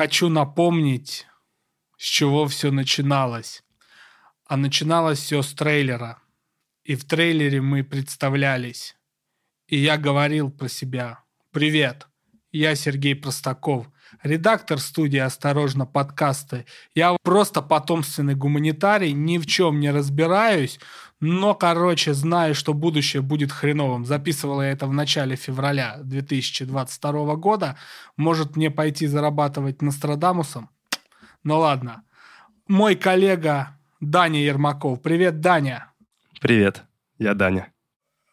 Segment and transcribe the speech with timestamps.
[0.00, 1.26] хочу напомнить,
[1.98, 3.62] с чего все начиналось.
[4.46, 6.22] А начиналось все с трейлера.
[6.84, 8.96] И в трейлере мы представлялись.
[9.66, 11.18] И я говорил про себя.
[11.52, 12.06] Привет,
[12.50, 13.88] я Сергей Простаков,
[14.22, 16.64] редактор студии «Осторожно, подкасты».
[16.94, 20.80] Я просто потомственный гуманитарий, ни в чем не разбираюсь,
[21.20, 24.06] но, короче, знаю, что будущее будет хреновым.
[24.06, 27.76] Записывала я это в начале февраля 2022 года.
[28.16, 30.70] Может мне пойти зарабатывать Нострадамусом?
[31.44, 32.02] Ну ладно.
[32.66, 35.02] Мой коллега Даня Ермаков.
[35.02, 35.92] Привет, Даня.
[36.40, 36.84] Привет,
[37.18, 37.70] я Даня.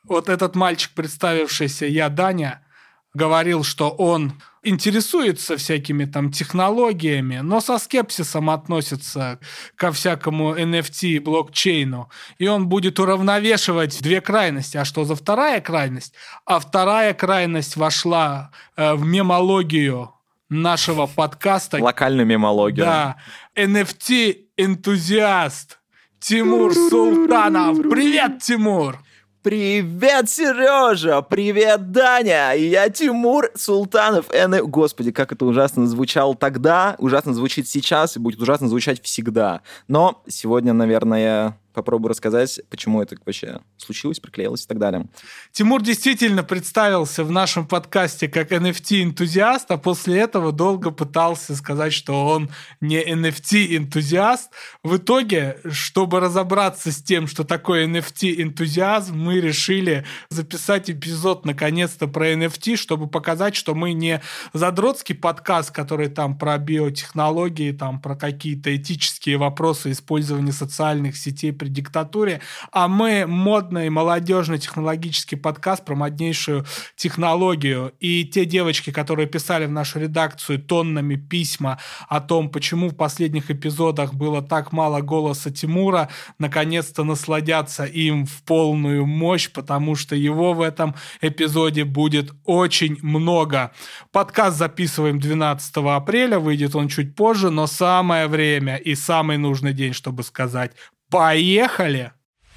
[0.05, 2.65] Вот этот мальчик, представившийся «Я Даня»,
[3.13, 4.33] говорил, что он
[4.67, 9.39] интересуется всякими там технологиями, но со скепсисом относится
[9.75, 12.09] ко всякому NFT и блокчейну.
[12.37, 14.77] И он будет уравновешивать две крайности.
[14.77, 16.13] А что за вторая крайность?
[16.45, 20.11] А вторая крайность вошла э, в мемологию
[20.49, 21.81] нашего подкаста.
[21.81, 22.85] Локальную мемологию.
[22.85, 23.17] Да.
[23.55, 25.77] NFT-энтузиаст
[26.19, 27.81] Тимур Султанов.
[27.81, 28.99] Привет, Тимур!
[29.47, 31.21] Привет, Сережа!
[31.21, 32.51] Привет, Даня!
[32.51, 34.29] Я Тимур Султанов.
[34.29, 34.61] Н...
[34.69, 39.61] Господи, как это ужасно звучало тогда, ужасно звучит сейчас и будет ужасно звучать всегда.
[39.87, 45.05] Но сегодня, наверное, попробую рассказать, почему это вообще случилось, приклеилось и так далее.
[45.51, 52.25] Тимур действительно представился в нашем подкасте как NFT-энтузиаст, а после этого долго пытался сказать, что
[52.25, 52.49] он
[52.81, 54.49] не NFT-энтузиаст.
[54.83, 62.33] В итоге, чтобы разобраться с тем, что такое NFT-энтузиазм, мы решили записать эпизод наконец-то про
[62.33, 64.21] NFT, чтобы показать, что мы не
[64.53, 72.41] задротский подкаст, который там про биотехнологии, там про какие-то этические вопросы использования социальных сетей диктатуре,
[72.71, 76.65] а мы модный, молодежный технологический подкаст про моднейшую
[76.95, 77.93] технологию.
[77.99, 83.51] И те девочки, которые писали в нашу редакцию тоннами письма о том, почему в последних
[83.51, 90.53] эпизодах было так мало голоса Тимура, наконец-то насладятся им в полную мощь, потому что его
[90.53, 93.71] в этом эпизоде будет очень много.
[94.11, 99.93] Подкаст записываем 12 апреля, выйдет он чуть позже, но самое время и самый нужный день,
[99.93, 100.71] чтобы сказать
[101.09, 102.11] Поехали!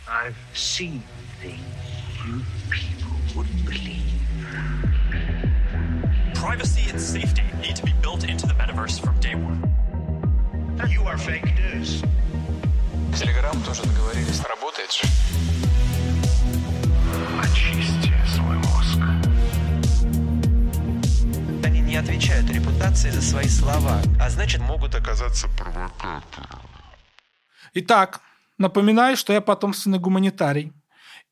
[0.09, 1.05] I've seen
[1.41, 1.61] things
[2.27, 4.11] you people wouldn't believe.
[6.35, 9.63] Privacy and safety need to be built into the metaverse from day one.
[10.89, 12.03] You are fake news.
[13.17, 14.41] Телеграм тоже договорились.
[14.41, 15.07] Работает же.
[17.41, 18.99] Очисти свой мозг.
[21.65, 26.63] Они не отвечают репутации за свои слова, а значит могут оказаться провокатором.
[27.75, 28.21] Итак,
[28.61, 30.75] Напоминаю, что я потомственный гуманитарий.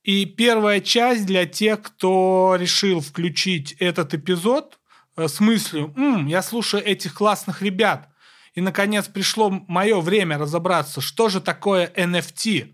[0.03, 4.78] И первая часть для тех, кто решил включить этот эпизод
[5.15, 8.09] э, с мыслью «М, я слушаю этих классных ребят,
[8.55, 12.72] и, наконец, пришло мое время разобраться, что же такое NFT,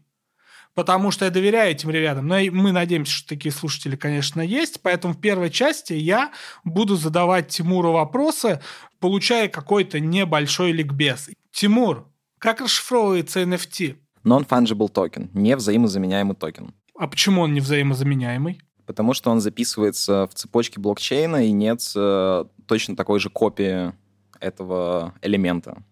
[0.74, 2.28] потому что я доверяю этим ребятам.
[2.28, 4.82] Но мы надеемся, что такие слушатели, конечно, есть.
[4.82, 6.30] Поэтому в первой части я
[6.62, 8.62] буду задавать Тимуру вопросы,
[9.00, 11.28] получая какой-то небольшой ликбез.
[11.50, 13.96] Тимур, как расшифровывается NFT?
[14.24, 16.74] Non-fungible token, не взаимозаменяемый токен.
[16.98, 18.60] А почему он не взаимозаменяемый?
[18.86, 23.92] Потому что он записывается в цепочке блокчейна и нет э, точно такой же копии
[24.40, 25.82] этого элемента.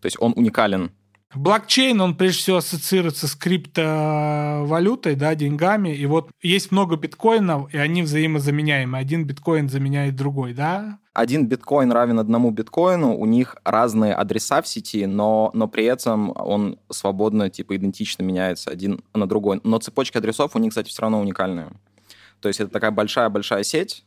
[0.00, 0.92] То есть он уникален
[1.34, 5.94] Блокчейн, он прежде всего ассоциируется с криптовалютой, да, деньгами.
[5.94, 8.98] И вот есть много биткоинов, и они взаимозаменяемы.
[8.98, 10.98] Один биткоин заменяет другой, да?
[11.14, 16.32] Один биткоин равен одному биткоину, у них разные адреса в сети, но, но при этом
[16.34, 19.60] он свободно, типа, идентично меняется один на другой.
[19.64, 21.68] Но цепочки адресов у них, кстати, все равно уникальные.
[22.40, 24.04] То есть это такая большая-большая сеть,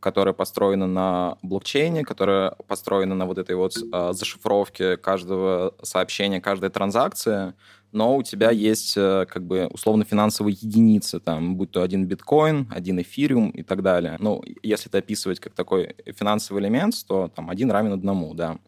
[0.00, 6.70] которая построена на блокчейне, которая построена на вот этой вот э, зашифровке каждого сообщения, каждой
[6.70, 7.54] транзакции,
[7.94, 12.68] но у тебя есть э, как бы условно финансовые единицы, там, будь то один биткоин,
[12.74, 14.16] один эфириум и так далее.
[14.18, 18.58] Ну, если это описывать как такой финансовый элемент, то там один равен одному, да.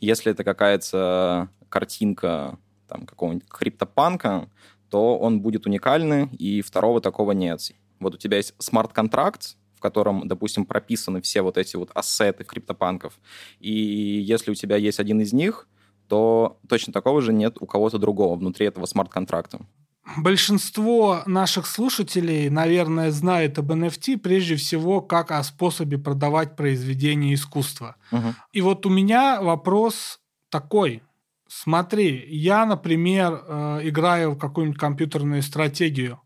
[0.00, 2.58] Если это какая-то картинка
[2.88, 4.48] там какого-нибудь криптопанка,
[4.90, 7.70] то он будет уникальный, и второго такого нет.
[8.00, 13.18] Вот у тебя есть смарт-контракт, котором, допустим, прописаны все вот эти вот ассеты криптопанков.
[13.60, 15.68] И если у тебя есть один из них,
[16.08, 19.60] то точно такого же нет у кого-то другого внутри этого смарт-контракта.
[20.16, 27.96] Большинство наших слушателей, наверное, знает об NFT прежде всего как о способе продавать произведения искусства.
[28.10, 28.34] Угу.
[28.52, 31.02] И вот у меня вопрос такой.
[31.46, 36.20] Смотри, я, например, э, играю в какую-нибудь компьютерную стратегию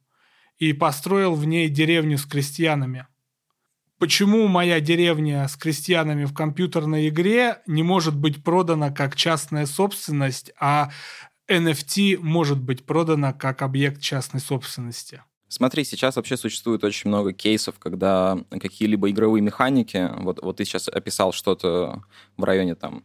[0.59, 3.07] и построил в ней деревню с крестьянами
[3.99, 10.53] почему моя деревня с крестьянами в компьютерной игре не может быть продана как частная собственность,
[10.59, 10.91] а
[11.49, 15.23] NFT может быть продана как объект частной собственности?
[15.49, 20.89] Смотри, сейчас вообще существует очень много кейсов, когда какие-либо игровые механики, вот, вот ты сейчас
[20.89, 22.03] описал что-то
[22.37, 23.05] в районе там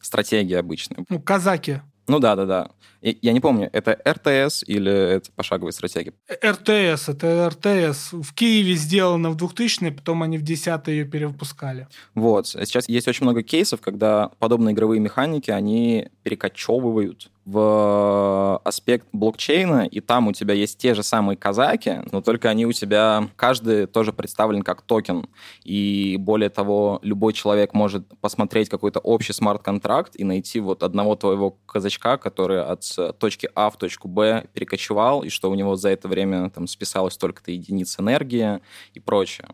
[0.00, 1.04] стратегии обычной.
[1.08, 1.82] Ну, казаки.
[2.10, 2.70] Ну да, да, да.
[3.02, 6.12] Я не помню, это РТС или это пошаговая стратегия?
[6.28, 8.12] РТС, это РТС.
[8.12, 11.88] В Киеве сделано в 2000-е, потом они в 10-е ее перевыпускали.
[12.14, 12.48] Вот.
[12.48, 20.00] Сейчас есть очень много кейсов, когда подобные игровые механики, они перекочевывают в аспект блокчейна, и
[20.00, 24.12] там у тебя есть те же самые казаки, но только они у тебя, каждый тоже
[24.12, 25.26] представлен как токен.
[25.64, 31.50] И более того, любой человек может посмотреть какой-то общий смарт-контракт и найти вот одного твоего
[31.66, 32.84] казачка, который от
[33.18, 37.14] точки А в точку Б перекочевал, и что у него за это время там списалось
[37.14, 38.60] столько-то единиц энергии
[38.94, 39.48] и прочее.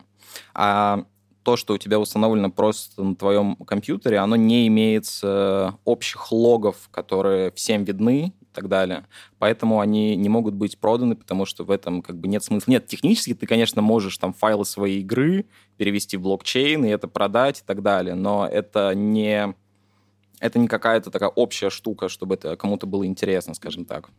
[0.54, 1.04] А
[1.46, 6.88] то, что у тебя установлено просто на твоем компьютере, оно не имеет э, общих логов,
[6.90, 9.06] которые всем видны и так далее.
[9.38, 12.72] Поэтому они не могут быть проданы, потому что в этом как бы нет смысла.
[12.72, 15.46] Нет, технически ты, конечно, можешь там файлы своей игры
[15.76, 19.54] перевести в блокчейн и это продать и так далее, но это не
[20.40, 24.10] это не какая-то такая общая штука, чтобы это кому-то было интересно, скажем так.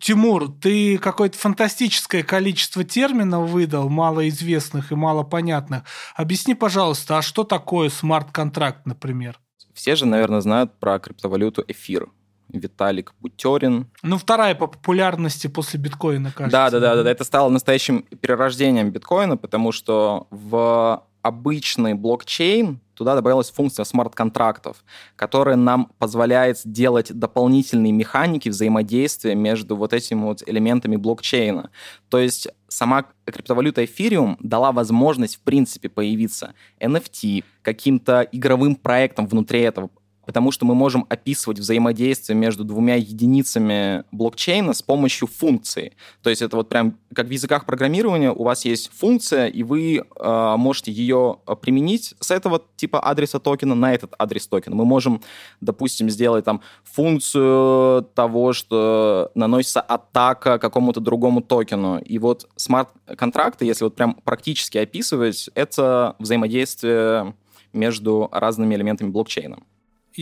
[0.00, 5.82] Тимур, ты какое-то фантастическое количество терминов выдал, малоизвестных и малопонятных.
[6.16, 9.38] Объясни, пожалуйста, а что такое смарт-контракт, например?
[9.74, 12.08] Все же, наверное, знают про криптовалюту эфир.
[12.48, 13.88] Виталик Бутерин.
[14.02, 16.50] Ну, вторая по популярности после биткоина, кажется.
[16.50, 17.10] Да, да, да, да.
[17.10, 24.84] Это стало настоящим перерождением биткоина, потому что в обычный блокчейн туда добавилась функция смарт-контрактов,
[25.16, 31.70] которая нам позволяет делать дополнительные механики взаимодействия между вот этими вот элементами блокчейна.
[32.10, 39.60] То есть сама криптовалюта Ethereum дала возможность, в принципе, появиться NFT, каким-то игровым проектом внутри
[39.60, 39.88] этого
[40.30, 45.94] потому что мы можем описывать взаимодействие между двумя единицами блокчейна с помощью функции.
[46.22, 49.96] То есть это вот прям как в языках программирования у вас есть функция, и вы
[49.98, 54.76] э, можете ее применить с этого типа адреса токена на этот адрес токена.
[54.76, 55.20] Мы можем,
[55.60, 61.98] допустим, сделать там функцию того, что наносится атака какому-то другому токену.
[61.98, 67.34] И вот смарт-контракты, если вот прям практически описывать, это взаимодействие
[67.72, 69.58] между разными элементами блокчейна.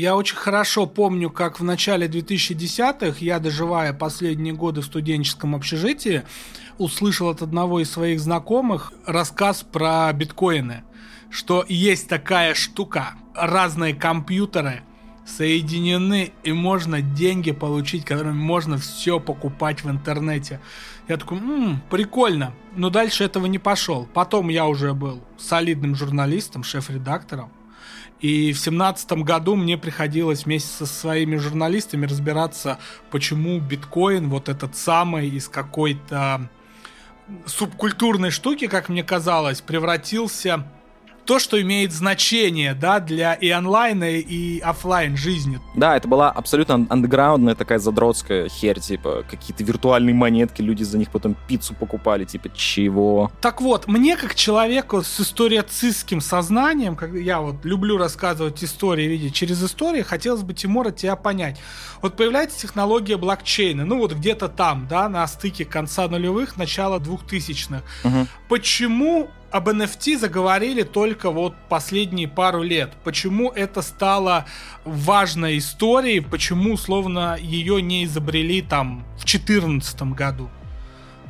[0.00, 6.22] Я очень хорошо помню, как в начале 2010-х, я доживая последние годы в студенческом общежитии,
[6.78, 10.84] услышал от одного из своих знакомых рассказ про биткоины,
[11.30, 14.82] что есть такая штука, разные компьютеры
[15.26, 20.60] соединены, и можно деньги получить, которыми можно все покупать в интернете.
[21.08, 22.54] Я такой, м-м, прикольно.
[22.76, 24.08] Но дальше этого не пошел.
[24.14, 27.50] Потом я уже был солидным журналистом, шеф-редактором.
[28.20, 32.78] И в семнадцатом году мне приходилось вместе со своими журналистами разбираться,
[33.10, 36.48] почему биткоин, вот этот самый из какой-то
[37.46, 40.66] субкультурной штуки, как мне казалось, превратился
[41.28, 45.60] то, что имеет значение, да, для и онлайна, и офлайн жизни.
[45.76, 51.10] Да, это была абсолютно андеграундная такая задротская херь, типа, какие-то виртуальные монетки, люди за них
[51.10, 53.30] потом пиццу покупали, типа, чего?
[53.42, 59.34] Так вот, мне как человеку с историоцистским сознанием, как я вот люблю рассказывать истории, видеть
[59.34, 61.60] через истории, хотелось бы, Тимур, от тебя понять.
[62.00, 67.82] Вот появляется технология блокчейна, ну вот где-то там, да, на стыке конца нулевых, начала двухтысячных.
[68.02, 68.26] Угу.
[68.48, 72.92] Почему об NFT заговорили только вот последние пару лет.
[73.04, 74.46] Почему это стало
[74.84, 80.48] важной историей, почему, словно, ее не изобрели там в 2014 году?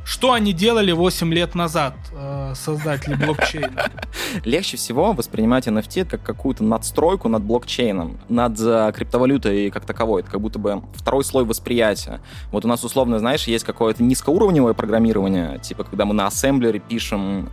[0.08, 3.90] Что они делали 8 лет назад, э, создатели блокчейна?
[4.44, 10.22] Легче всего воспринимать NFT как какую-то надстройку над блокчейном, над э, криптовалютой как таковой.
[10.22, 12.22] Это как будто бы второй слой восприятия.
[12.50, 17.50] Вот у нас, условно, знаешь, есть какое-то низкоуровневое программирование, типа когда мы на ассемблере пишем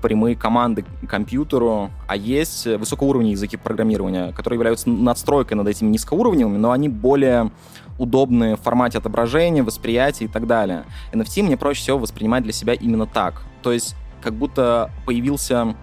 [0.00, 6.70] прямые команды компьютеру, а есть высокоуровневые языки программирования, которые являются надстройкой над этими низкоуровневыми, но
[6.70, 7.50] они более
[7.98, 10.84] удобны в формате отображения, восприятия и так далее.
[11.12, 13.42] NFT мне проще всего воспринимать для себя именно так.
[13.62, 15.76] То есть как будто появился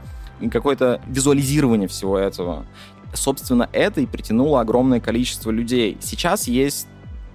[0.51, 2.65] какое-то визуализирование всего этого.
[3.13, 5.97] Собственно, это и притянуло огромное количество людей.
[6.01, 6.87] Сейчас есть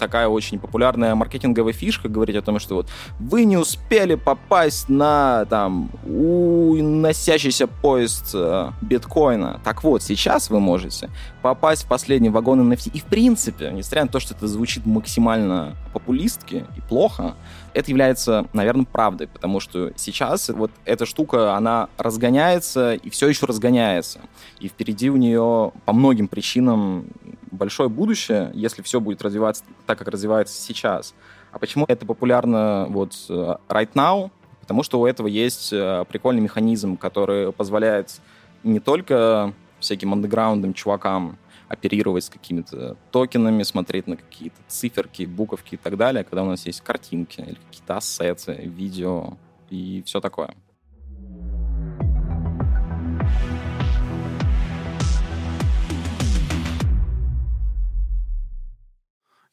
[0.02, 2.88] такая очень популярная маркетинговая фишка говорить о том, что вот
[3.21, 9.61] вы не успели попасть на там уносящийся поезд э, биткоина.
[9.62, 11.09] Так вот, сейчас вы можете
[11.40, 12.90] попасть в последний вагон NFT.
[12.94, 17.37] И в принципе, несмотря на то, что это звучит максимально популистски и плохо,
[17.73, 23.47] это является, наверное, правдой, потому что сейчас вот эта штука, она разгоняется и все еще
[23.47, 24.18] разгоняется.
[24.59, 27.06] И впереди у нее по многим причинам
[27.52, 31.14] большое будущее, если все будет развиваться так, как развивается сейчас.
[31.52, 34.30] А почему это популярно вот э, right now?
[34.61, 38.21] Потому что у этого есть э, прикольный механизм, который позволяет
[38.64, 45.78] не только всяким андеграундным чувакам оперировать с какими-то токенами, смотреть на какие-то циферки, буковки и
[45.78, 49.37] так далее, когда у нас есть картинки или какие-то ассеты, видео
[49.71, 50.54] и все такое.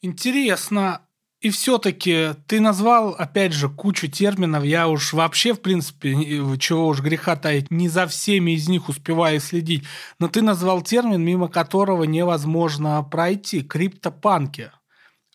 [0.02, 1.02] Интересно,
[1.40, 4.64] и все-таки ты назвал, опять же, кучу терминов.
[4.64, 6.14] Я уж вообще, в принципе,
[6.58, 9.84] чего уж греха таить, не за всеми из них успеваю следить.
[10.18, 13.62] Но ты назвал термин, мимо которого невозможно пройти.
[13.62, 14.70] Криптопанки.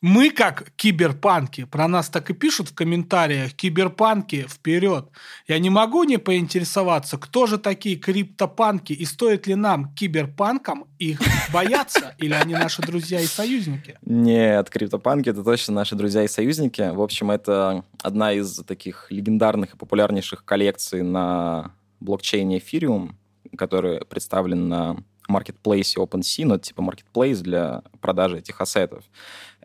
[0.08, 5.10] Мы как киберпанки, про нас так и пишут в комментариях, киберпанки вперед.
[5.48, 11.20] Я не могу не поинтересоваться, кто же такие криптопанки и стоит ли нам, киберпанкам, их
[11.52, 13.98] бояться, или они наши друзья и союзники?
[14.04, 16.92] Нет, криптопанки это точно наши друзья и союзники.
[16.94, 23.16] В общем, это одна из таких легендарных и популярнейших коллекций на блокчейне Ethereum,
[23.58, 24.98] который представлен на
[25.28, 29.04] маркетплейсе OpenSea, но это типа маркетплейс для продажи этих ассетов.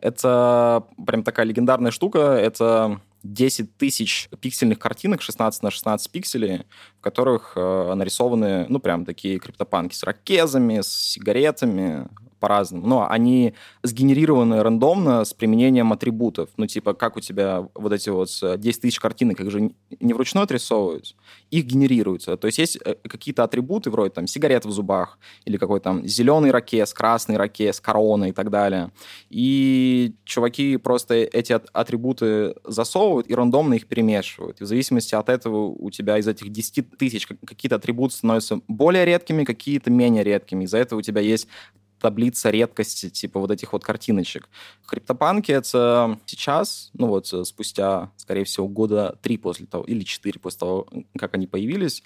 [0.01, 2.19] Это прям такая легендарная штука.
[2.19, 6.65] Это 10 тысяч пиксельных картинок 16 на 16 пикселей,
[6.99, 12.07] в которых э, нарисованы, ну, прям такие криптопанки с ракезами, с сигаретами,
[12.41, 12.85] по-разному.
[12.85, 16.49] Но они сгенерированы рандомно с применением атрибутов.
[16.57, 20.43] Ну, типа, как у тебя вот эти вот 10 тысяч картинок, их же не вручную
[20.43, 21.15] отрисовываются,
[21.51, 22.35] их генерируются.
[22.35, 26.51] То есть есть э, какие-то атрибуты, вроде там сигарет в зубах, или какой-то там зеленый
[26.51, 28.91] ракес, красный ракес, корона и так далее.
[29.29, 34.61] И чуваки просто эти атрибуты засовывают и рандомно их перемешивают.
[34.61, 39.05] И в зависимости от этого у тебя из этих 10 тысяч какие-то атрибуты становятся более
[39.05, 40.63] редкими, какие-то менее редкими.
[40.63, 41.47] Из-за этого у тебя есть
[42.01, 44.49] таблица редкости, типа вот этих вот картиночек.
[44.87, 50.59] Криптопанки— это сейчас, ну вот спустя, скорее всего, года три после того, или четыре после
[50.59, 52.03] того, как они появились,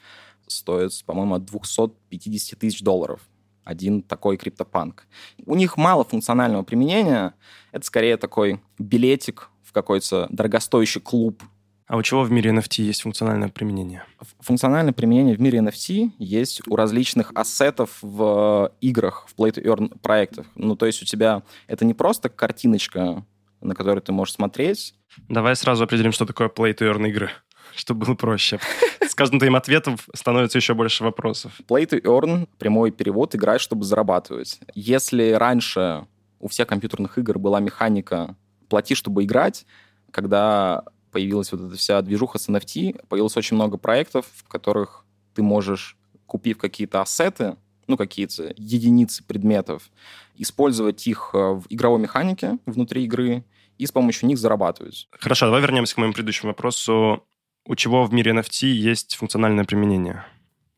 [0.48, 3.22] стоят, по-моему, от 250 тысяч долларов
[3.64, 5.08] один такой криптопанк.
[5.46, 7.34] У них мало функционального применения.
[7.72, 11.42] Это скорее такой билетик в какой-то дорогостоящий клуб
[11.88, 14.04] а у чего в мире NFT есть функциональное применение?
[14.40, 20.48] Функциональное применение в мире NFT есть у различных ассетов в играх, в play-to-earn проектах.
[20.56, 23.24] Ну, то есть у тебя это не просто картиночка,
[23.62, 24.96] на которую ты можешь смотреть.
[25.30, 27.30] Давай сразу определим, что такое play-to-earn игры,
[27.76, 28.60] чтобы было проще.
[29.00, 31.54] С каждым твоим ответом становится еще больше вопросов.
[31.68, 34.60] Play to earn, прямой перевод, играть, чтобы зарабатывать.
[34.74, 36.06] Если раньше
[36.40, 38.36] у всех компьютерных игр была механика
[38.68, 39.66] плати, чтобы играть,
[40.12, 40.84] когда
[41.16, 45.98] появилась вот эта вся движуха с NFT, появилось очень много проектов, в которых ты можешь,
[46.26, 47.56] купив какие-то ассеты,
[47.88, 49.90] ну, какие-то единицы предметов,
[50.36, 53.46] использовать их э, в игровой механике внутри игры
[53.78, 55.08] и с помощью них зарабатывать.
[55.12, 57.24] Хорошо, давай вернемся к моему предыдущему вопросу.
[57.66, 60.26] У чего в мире NFT есть функциональное применение?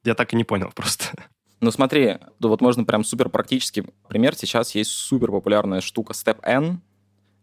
[0.04, 1.06] Я так и не понял просто.
[1.60, 4.36] Ну смотри, вот можно прям супер практический пример.
[4.36, 6.82] Сейчас есть супер популярная штука Step N,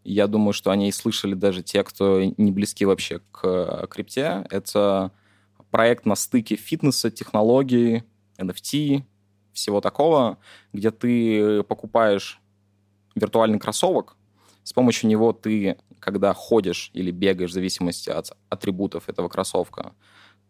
[0.05, 4.45] я думаю, что они и слышали даже те, кто не близки вообще к крипте.
[4.49, 5.11] Это
[5.71, 8.03] проект на стыке фитнеса, технологий,
[8.37, 9.03] NFT,
[9.51, 10.37] всего такого,
[10.71, 12.39] где ты покупаешь
[13.15, 14.15] виртуальный кроссовок,
[14.63, 19.93] с помощью него ты, когда ходишь или бегаешь, в зависимости от атрибутов этого кроссовка,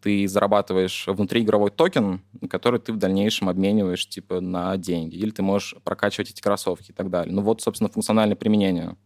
[0.02, 2.20] ты зарабатываешь внутриигровой токен,
[2.50, 5.16] который ты в дальнейшем обмениваешь типа на деньги.
[5.16, 7.34] Или ты можешь прокачивать эти кроссовки и так далее.
[7.34, 8.96] Ну вот, собственно, функциональное применение.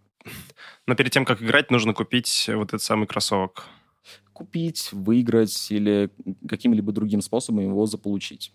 [0.87, 3.65] Но перед тем, как играть, нужно купить вот этот самый кроссовок.
[4.33, 6.11] Купить, выиграть или
[6.49, 8.53] каким-либо другим способом его заполучить.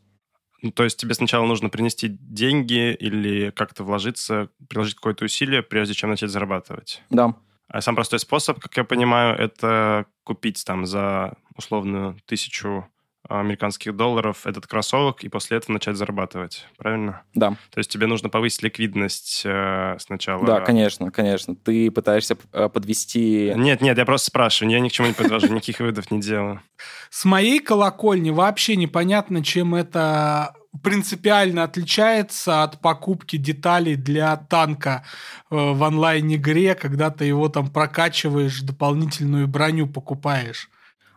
[0.62, 5.93] Ну, то есть тебе сначала нужно принести деньги или как-то вложиться, приложить какое-то усилие, прежде
[5.93, 7.03] чем начать зарабатывать.
[7.10, 7.36] Да.
[7.67, 12.88] А сам простой способ, как я понимаю, это купить там за условную тысячу
[13.27, 17.24] американских долларов этот кроссовок и после этого начать зарабатывать, правильно?
[17.34, 17.51] Да.
[17.72, 20.46] То есть тебе нужно повысить ликвидность э, сначала.
[20.46, 21.55] Да, конечно, конечно.
[21.55, 23.53] Ты пытаешься э, подвести.
[23.55, 26.62] Нет, нет, я просто спрашиваю, я ни к чему не подвожу, никаких выводов не делаю.
[27.10, 30.53] С моей колокольни вообще непонятно, чем это
[30.84, 35.03] принципиально отличается от покупки деталей для танка
[35.50, 40.70] э, в онлайн-игре, когда ты его там прокачиваешь, дополнительную броню покупаешь?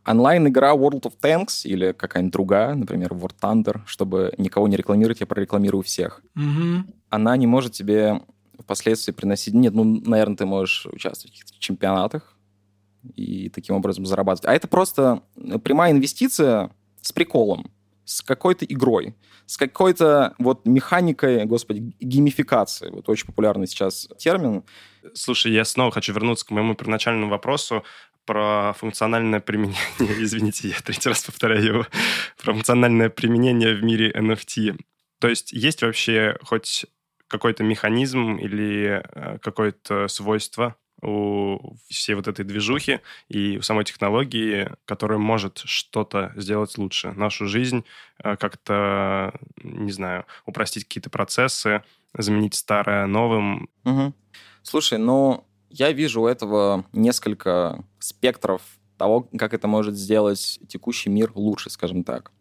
[0.09, 5.27] Онлайн-игра World of Tanks или какая-нибудь другая, например, War Thunder, чтобы никого не рекламировать, я
[5.27, 6.23] прорекламирую всех.
[6.35, 6.93] Угу.
[7.11, 8.23] Она не может тебе
[8.59, 9.55] впоследствии приносить...
[9.55, 12.39] Нет, ну, наверное, ты можешь участвовать в каких-то чемпионатах
[13.15, 14.49] и таким образом зарабатывать.
[14.49, 15.23] А это просто
[15.63, 16.71] прямая инвестиция
[17.03, 17.71] с приколом,
[18.05, 19.15] с какой-то игрой,
[19.47, 22.91] с какой-то вот механикой, господи, геймификации.
[22.91, 24.65] Вот очень популярный сейчас термин.
[25.15, 27.85] Слушай, я снова хочу вернуться к моему первоначальному вопросу
[28.29, 31.87] про функциональное применение, извините, я третий раз повторяю его,
[32.37, 34.79] про функциональное применение в мире NFT.
[35.19, 36.85] То есть есть вообще хоть
[37.27, 44.73] какой-то механизм или э, какое-то свойство у всей вот этой движухи и у самой технологии,
[44.85, 47.13] которая может что-то сделать лучше.
[47.13, 47.83] Нашу жизнь
[48.23, 49.33] э, как-то,
[49.63, 51.83] не знаю, упростить какие-то процессы,
[52.13, 53.71] заменить старое новым.
[53.85, 54.13] Угу.
[54.63, 58.63] Слушай, ну, я вижу у этого несколько спектров
[58.97, 62.33] того, как это может сделать текущий мир лучше, скажем так.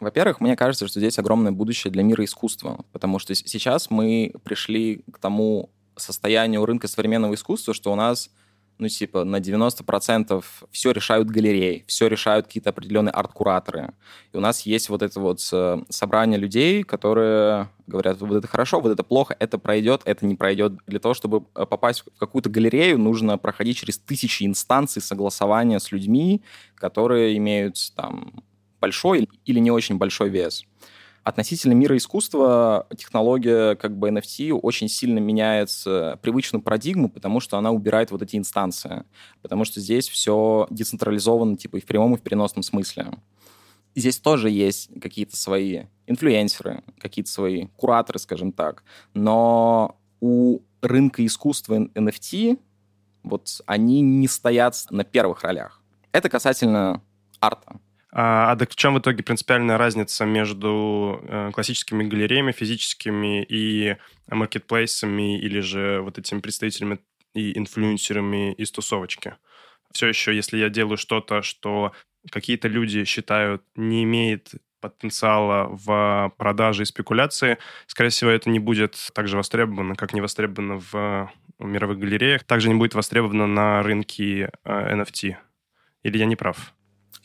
[0.00, 5.02] Во-первых, мне кажется, что здесь огромное будущее для мира искусства, потому что сейчас мы пришли
[5.10, 8.30] к тому состоянию рынка современного искусства, что у нас
[8.78, 13.94] ну, типа, на 90% все решают галереи, все решают какие-то определенные арт-кураторы.
[14.32, 18.80] И у нас есть вот это вот э, собрание людей, которые говорят, вот это хорошо,
[18.80, 20.74] вот это плохо, это пройдет, это не пройдет.
[20.86, 25.90] Для того, чтобы э, попасть в какую-то галерею, нужно проходить через тысячи инстанций согласования с
[25.92, 26.42] людьми,
[26.74, 28.42] которые имеют там
[28.80, 30.64] большой или не очень большой вес.
[31.26, 35.70] Относительно мира искусства технология как бы NFT очень сильно меняет
[36.22, 39.02] привычную парадигму, потому что она убирает вот эти инстанции.
[39.42, 43.08] Потому что здесь все децентрализовано типа и в прямом, и в переносном смысле.
[43.96, 48.84] Здесь тоже есть какие-то свои инфлюенсеры, какие-то свои кураторы, скажем так.
[49.12, 52.56] Но у рынка искусства NFT
[53.24, 55.82] вот они не стоят на первых ролях.
[56.12, 57.02] Это касательно
[57.40, 57.80] арта.
[58.18, 63.98] А, а так в чем в итоге принципиальная разница между э, классическими галереями физическими и
[64.26, 66.98] маркетплейсами или же вот этими представителями
[67.34, 69.34] и инфлюенсерами из тусовочки?
[69.92, 71.92] Все еще, если я делаю что-то, что
[72.30, 74.48] какие-то люди считают не имеет
[74.80, 80.22] потенциала в продаже и спекуляции, скорее всего, это не будет так же востребовано, как не
[80.22, 85.32] востребовано в мировых галереях, также не будет востребовано на рынке NFT.
[85.32, 85.36] Э,
[86.02, 86.72] или я не прав?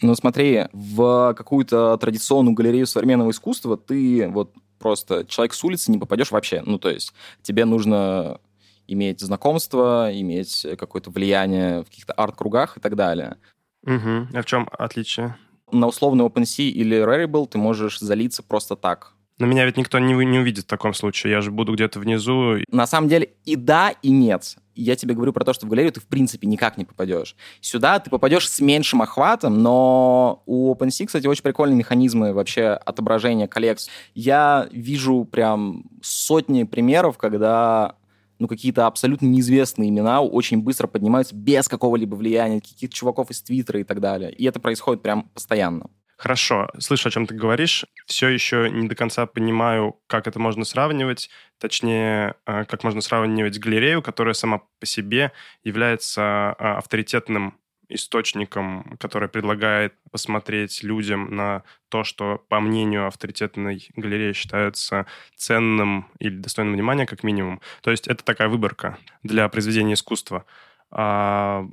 [0.01, 5.99] Ну, смотри, в какую-то традиционную галерею современного искусства ты вот просто человек с улицы не
[5.99, 6.63] попадешь вообще.
[6.65, 8.39] Ну, то есть тебе нужно
[8.87, 13.37] иметь знакомство, иметь какое-то влияние в каких-то арт-кругах и так далее.
[13.83, 14.27] Угу.
[14.33, 15.37] А в чем отличие?
[15.71, 19.13] На условный OpenSea или Rarible ты можешь залиться просто так.
[19.37, 21.31] Но меня ведь никто не, не увидит в таком случае.
[21.31, 22.57] Я же буду где-то внизу.
[22.69, 24.57] На самом деле и да, и нет.
[24.75, 27.35] Я тебе говорю про то, что в галерею ты в принципе никак не попадешь.
[27.59, 33.47] Сюда ты попадешь с меньшим охватом, но у OpenSea, кстати, очень прикольные механизмы вообще отображения
[33.47, 33.91] коллекций.
[34.15, 37.95] Я вижу прям сотни примеров, когда
[38.41, 43.79] ну, какие-то абсолютно неизвестные имена очень быстро поднимаются без какого-либо влияния, каких-то чуваков из Твиттера
[43.79, 44.33] и так далее.
[44.33, 45.91] И это происходит прям постоянно.
[46.21, 47.83] Хорошо, слышу, о чем ты говоришь.
[48.05, 51.31] Все еще не до конца понимаю, как это можно сравнивать.
[51.57, 55.31] Точнее, э, как можно сравнивать галерею, которая сама по себе
[55.63, 57.57] является э, авторитетным
[57.89, 66.37] источником, который предлагает посмотреть людям на то, что, по мнению авторитетной галереи, считается ценным или
[66.37, 67.61] достойным внимания, как минимум.
[67.81, 70.45] То есть это такая выборка для произведения искусства.
[70.91, 71.65] А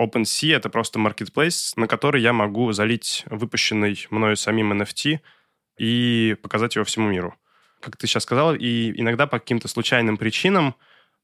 [0.00, 5.20] OpenSea— это просто marketplace, на который я могу залить выпущенный мною самим NFT
[5.78, 7.34] и показать его всему миру.
[7.80, 10.74] Как ты сейчас сказал, и иногда по каким-то случайным причинам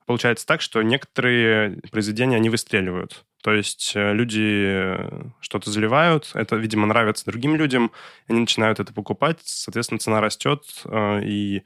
[0.06, 3.24] получается так, что некоторые произведения, они выстреливают.
[3.42, 4.96] То есть э, люди
[5.40, 7.92] что-то заливают, это, видимо, нравится другим людям,
[8.28, 11.62] они начинают это покупать, соответственно, цена растет, э, и Э,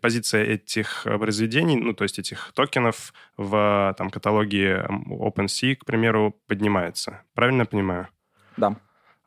[0.00, 6.36] позиция этих э, произведений, ну, то есть этих токенов в там, каталоге OpenSea, к примеру,
[6.46, 7.22] поднимается.
[7.34, 8.08] Правильно я понимаю?
[8.56, 8.76] Да.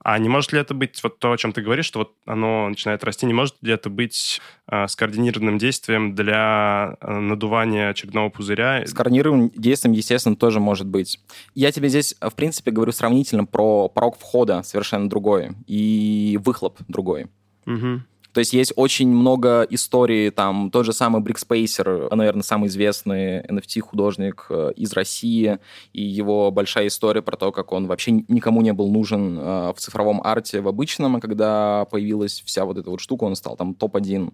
[0.04, 2.68] А не может ли это быть вот то, о чем ты говоришь, что вот оно
[2.68, 8.86] начинает расти, не может ли это быть э, скоординированным действием для э, надувания очередного пузыря?
[8.86, 11.22] Скоординированным действием, естественно, тоже может быть.
[11.56, 17.28] Я тебе здесь, в принципе, говорю сравнительно про порог входа совершенно другой и выхлоп другой.
[17.66, 18.02] Угу.
[18.34, 23.42] То есть есть очень много историй, там тот же самый Брик Спейсер, наверное, самый известный
[23.42, 25.60] NFT-художник э, из России,
[25.94, 29.76] и его большая история про то, как он вообще никому не был нужен э, в
[29.78, 33.76] цифровом арте, в обычном, а когда появилась вся вот эта вот штука, он стал там
[33.76, 34.34] топ-1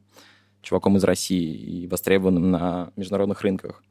[0.62, 3.84] чуваком из России и востребованным на международных рынках.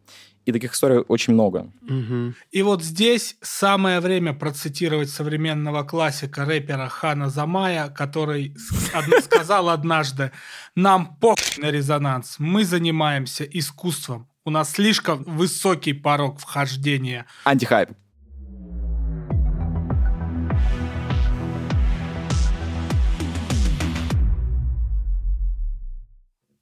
[0.49, 1.71] И таких историй очень много.
[1.83, 2.35] Мгм.
[2.53, 8.57] И вот здесь самое время процитировать современного классика рэпера Хана Замая, который
[9.25, 10.33] сказал однажды,
[10.75, 17.27] нам похуй на резонанс, мы занимаемся искусством, у нас слишком высокий порог вхождения.
[17.45, 17.91] Антихайп.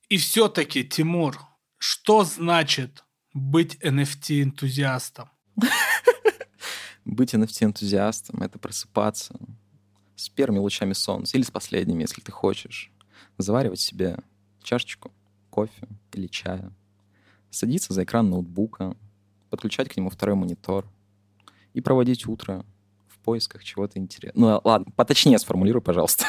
[0.08, 1.38] И все-таки, Тимур,
[1.78, 3.04] что значит
[3.36, 5.28] быть NFT-энтузиастом?
[7.04, 9.38] Быть NFT-энтузиастом— это просыпаться
[10.16, 12.90] с первыми лучами солнца или с последними, если ты хочешь.
[13.38, 14.18] Заваривать себе
[14.62, 15.12] чашечку
[15.50, 16.72] кофе или чая.
[17.50, 18.96] Садиться за экран ноутбука,
[19.50, 20.86] подключать к нему второй монитор
[21.74, 22.64] и проводить утро
[23.06, 24.54] в поисках чего-то интересного.
[24.54, 26.24] Ну, ладно, поточнее сформулируй, пожалуйста.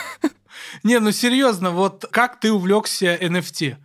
[0.84, 3.78] Не, ну серьезно, вот как ты увлекся NFT?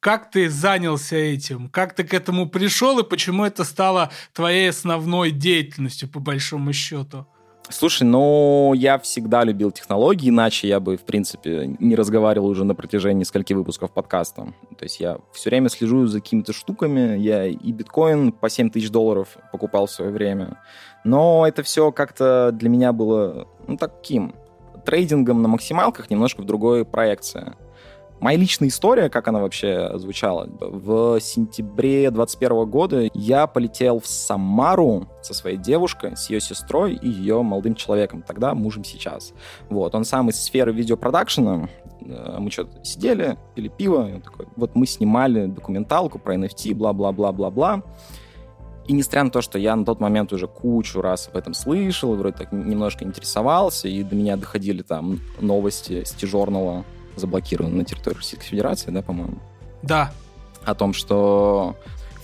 [0.00, 1.68] Как ты занялся этим?
[1.68, 7.26] Как ты к этому пришел и почему это стало твоей основной деятельностью, по большому счету?
[7.68, 12.74] Слушай, ну, я всегда любил технологии, иначе я бы, в принципе, не разговаривал уже на
[12.74, 14.54] протяжении нескольких выпусков подкаста.
[14.78, 17.18] То есть я все время слежу за какими-то штуками.
[17.18, 20.62] Я и биткоин по 7 тысяч долларов покупал в свое время.
[21.04, 24.34] Но это все как-то для меня было, ну, таким
[24.86, 27.52] трейдингом на максималках немножко в другой проекции.
[28.20, 35.08] Моя личная история, как она вообще звучала, в сентябре 21 года я полетел в Самару
[35.22, 39.32] со своей девушкой, с ее сестрой и ее молодым человеком, тогда мужем сейчас.
[39.70, 41.68] Вот, он сам из сферы видеопродакшена,
[42.08, 46.74] Э, мы что-то сидели, пили пиво, и он такой, вот мы снимали документалку про NFT,
[46.74, 47.82] бла-бла-бла-бла-бла.
[48.86, 52.14] И несмотря на то, что я на тот момент уже кучу раз об этом слышал,
[52.14, 56.12] вроде так немножко интересовался, и до меня доходили там новости с
[57.18, 59.38] Тижорного, заблокированы на территории Российской Федерации, да, по-моему,
[59.82, 60.12] Да,
[60.64, 61.76] о том, что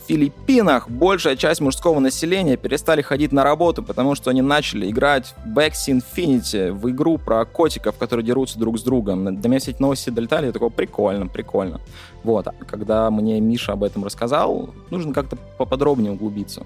[0.02, 5.34] в Филиппинах большая часть мужского населения перестали ходить на работу, потому что они начали играть
[5.44, 9.40] в Baxi Infinity, в игру про котиков, которые дерутся друг с другом.
[9.40, 11.80] До меня все эти новости долетали, я такой, прикольно, прикольно.
[12.22, 16.64] Вот, а когда мне Миша об этом рассказал, нужно как-то поподробнее углубиться.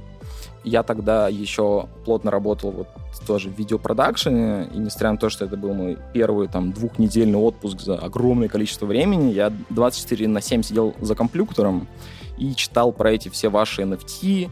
[0.68, 2.88] Я тогда еще плотно работал вот
[3.26, 7.81] тоже в видеопродакшене, и несмотря на то, что это был мой первый там двухнедельный отпуск
[7.81, 11.88] за огромное количество времени, я 24 на 7 сидел за компьютером
[12.37, 14.50] и читал про эти все ваши NFT,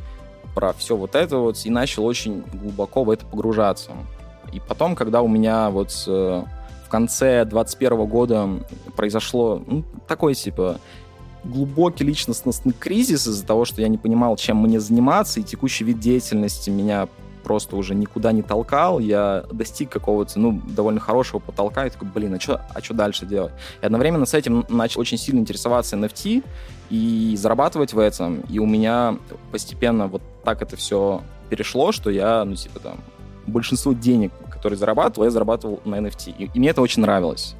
[0.55, 3.93] про все вот это вот, и начал очень глубоко в это погружаться.
[4.53, 6.43] И потом, когда у меня вот э,
[6.87, 8.49] в конце 21 года
[8.97, 10.79] произошло ну, такой, типа,
[11.51, 16.01] глубокий личностный кризис из-за того, что я не понимал, чем мне заниматься, и текущий вид
[16.01, 17.09] деятельности меня
[17.47, 22.35] просто уже никуда не толкал, я достиг какого-то, ну, довольно хорошего потолка, и такой, блин,
[22.35, 23.53] а что а чё дальше делать?
[23.81, 26.43] И одновременно с этим начал очень сильно интересоваться NFT
[26.91, 29.17] и зарабатывать в этом, и у меня
[29.53, 32.99] постепенно вот так это все перешло, что я, ну, типа там,
[33.47, 34.33] большинство денег,
[34.67, 37.55] которые зарабатывал, я зарабатывал на NFT, и, и мне это очень нравилось.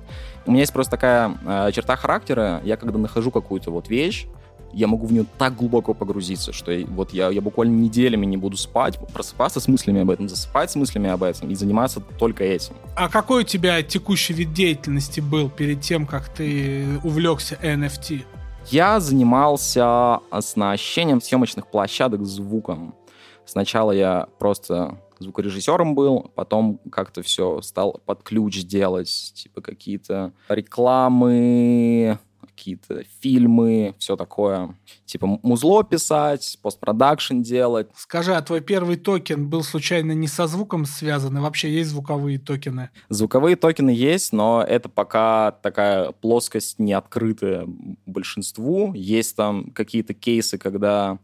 [0.45, 4.27] У меня есть просто такая э, черта характера, я когда нахожу какую-то вот вещь,
[4.73, 8.37] я могу в нее так глубоко погрузиться, что я- вот я, я буквально неделями не
[8.37, 12.43] буду спать, просыпаться с мыслями об этом, засыпать с мыслями об этом и заниматься только
[12.43, 12.75] этим.
[12.97, 18.25] А какой у тебя текущий вид деятельности был перед тем, как ты увлекся NFT?
[18.67, 22.97] Я занимался оснащением съемочных площадок звуком.
[23.45, 32.19] Сначала я просто звукорежиссером был, потом как-то все стал под ключ делать, типа какие-то рекламы,
[32.57, 34.75] какие-то фильмы, все такое.
[35.05, 37.89] Типа музло писать, постпродакшн делать.
[37.95, 41.37] Скажи, а твой первый токен был случайно не со звуком связан?
[41.37, 42.91] И вообще есть звуковые токены?
[43.11, 47.67] Звуковые токены есть, но это пока такая плоскость не открытая
[48.07, 48.93] большинству.
[48.95, 51.19] Есть там какие-то кейсы, когда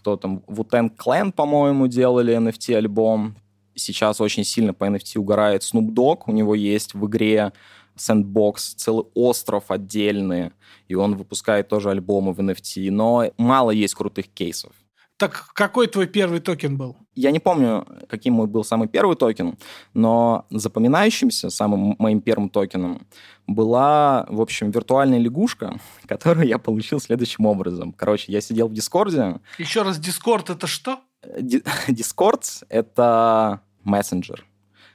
[0.00, 3.34] кто там, Wu-Tang Clan, по-моему, делали NFT-альбом.
[3.74, 6.22] Сейчас очень сильно по NFT угорает Snoop Dogg.
[6.26, 7.52] У него есть в игре
[7.98, 10.52] Sandbox целый остров отдельный,
[10.88, 12.90] и он выпускает тоже альбомы в NFT.
[12.90, 14.72] Но мало есть крутых кейсов.
[15.20, 16.96] Так какой твой первый токен был?
[17.14, 19.58] Я не помню, каким мой был самый первый токен,
[19.92, 23.06] но запоминающимся самым моим первым токеном
[23.46, 27.92] была, в общем, виртуальная лягушка, которую я получил следующим образом.
[27.92, 29.40] Короче, я сидел в Дискорде.
[29.58, 31.00] Еще раз, Дискорд это что?
[31.38, 34.46] Ди- Дискорд— это мессенджер,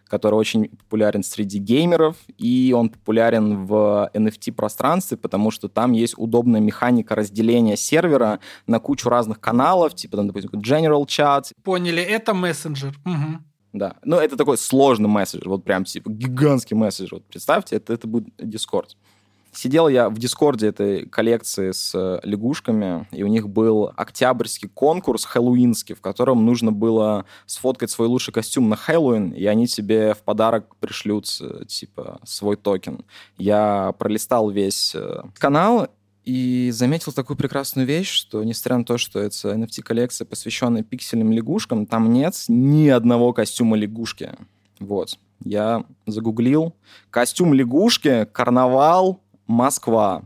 [0.07, 6.61] который очень популярен среди геймеров, и он популярен в NFT-пространстве, потому что там есть удобная
[6.61, 11.51] механика разделения сервера на кучу разных каналов, типа, там, допустим, General Chat.
[11.63, 12.95] Поняли, это мессенджер.
[13.05, 13.43] Угу.
[13.73, 13.97] Да.
[14.05, 17.09] Но это такой сложный месседж, вот прям типа гигантский месседж.
[17.11, 18.91] Вот представьте, это, это будет Discord.
[19.55, 25.23] Сидел я в Дискорде этой коллекции с э, лягушками, и у них был октябрьский конкурс
[25.23, 30.23] хэллоуинский, в котором нужно было сфоткать свой лучший костюм на Хэллоуин, и они тебе в
[30.23, 33.05] подарок пришлют, э, типа, свой токен.
[33.37, 35.87] Я пролистал весь э, канал,
[36.25, 41.85] и заметил такую прекрасную вещь, что несмотря на то, что это NFT-коллекция, посвященная пиксельным лягушкам,
[41.85, 44.31] там нет ни одного костюма лягушки.
[44.79, 45.19] Вот.
[45.43, 46.73] Я загуглил.
[47.11, 50.23] Костюм лягушки, карнавал, Москва.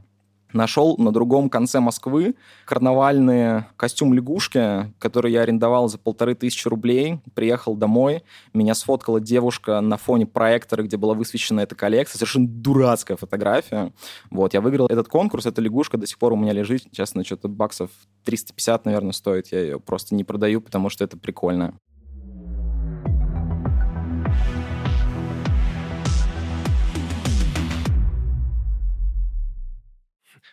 [0.51, 2.33] Нашел на другом конце Москвы
[2.65, 7.19] карнавальный костюм лягушки, который я арендовал за полторы тысячи рублей.
[7.35, 12.17] Приехал домой, меня сфоткала девушка на фоне проектора, где была высвечена эта коллекция.
[12.17, 13.93] Совершенно дурацкая фотография.
[14.31, 16.83] Вот, я выиграл этот конкурс, эта лягушка до сих пор у меня лежит.
[16.91, 17.91] Честно, что-то баксов
[18.23, 19.51] 350, наверное, стоит.
[19.51, 21.75] Я ее просто не продаю, потому что это прикольно.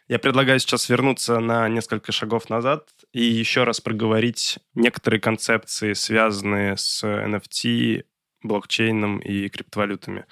[0.09, 6.77] Я предлагаю сейчас вернуться на несколько шагов назад и еще раз проговорить некоторые концепции, связанные
[6.77, 8.05] с NFT,
[8.43, 10.27] блокчейном и криптовалютами.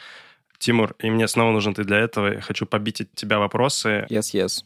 [0.59, 2.35] Тимур, и мне снова нужен ты для этого.
[2.35, 4.07] Я хочу побить от тебя вопросы.
[4.09, 4.65] Yes, yes.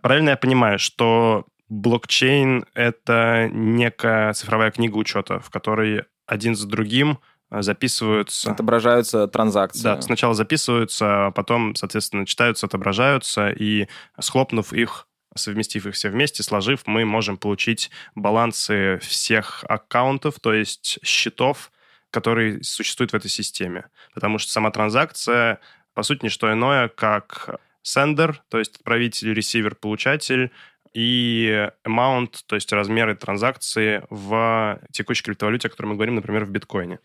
[0.00, 7.18] Правильно я понимаю, что блокчейн— это некая цифровая книга учета, в которой один за другим
[7.50, 8.50] записываются...
[8.50, 9.82] Отображаются транзакции.
[9.82, 16.42] Да, сначала записываются, а потом, соответственно, читаются, отображаются, и схлопнув их, совместив их все вместе,
[16.42, 21.70] сложив, мы можем получить балансы всех аккаунтов, то есть счетов,
[22.10, 23.86] которые существуют в этой системе.
[24.14, 25.60] Потому что сама транзакция,
[25.94, 30.50] по сути, не что иное, как sender, то есть отправитель, ресивер, получатель,
[30.92, 36.50] и amount, то есть размеры транзакции в текущей криптовалюте, о которой мы говорим, например, в
[36.50, 37.00] биткоине.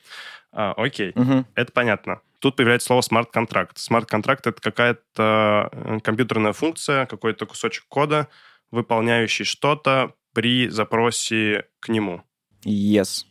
[0.51, 1.45] А, окей, угу.
[1.55, 2.21] это понятно.
[2.39, 3.77] Тут появляется слово смарт-контракт.
[3.77, 8.27] Смарт-контракт— это какая-то э, компьютерная функция, какой-то кусочек кода,
[8.71, 12.23] выполняющий что-то при запросе к нему.
[12.65, 13.25] Yes.